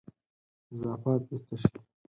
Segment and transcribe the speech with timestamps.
[0.73, 1.73] اضافات ایسته شي.